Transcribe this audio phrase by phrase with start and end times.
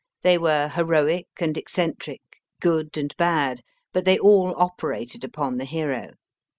[0.23, 2.23] They were heroic and eccentric,
[2.59, 3.61] good and bad,
[3.93, 6.13] but they all operated upon the hero.